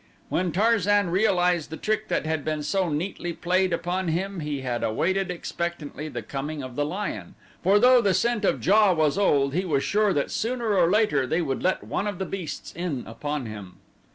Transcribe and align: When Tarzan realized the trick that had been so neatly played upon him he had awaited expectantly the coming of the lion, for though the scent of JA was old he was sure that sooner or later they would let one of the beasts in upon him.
When 0.29 0.51
Tarzan 0.51 1.11
realized 1.11 1.69
the 1.69 1.77
trick 1.77 2.07
that 2.07 2.25
had 2.25 2.43
been 2.43 2.63
so 2.63 2.89
neatly 2.89 3.33
played 3.33 3.71
upon 3.71 4.07
him 4.07 4.39
he 4.39 4.61
had 4.61 4.83
awaited 4.83 5.29
expectantly 5.29 6.09
the 6.09 6.23
coming 6.23 6.63
of 6.63 6.75
the 6.75 6.83
lion, 6.87 7.35
for 7.61 7.77
though 7.77 8.01
the 8.01 8.15
scent 8.15 8.43
of 8.43 8.59
JA 8.65 8.93
was 8.93 9.15
old 9.15 9.53
he 9.53 9.63
was 9.63 9.83
sure 9.83 10.11
that 10.11 10.31
sooner 10.31 10.75
or 10.75 10.89
later 10.89 11.27
they 11.27 11.43
would 11.43 11.61
let 11.61 11.83
one 11.83 12.07
of 12.07 12.17
the 12.17 12.25
beasts 12.25 12.71
in 12.73 13.05
upon 13.05 13.45
him. 13.45 13.77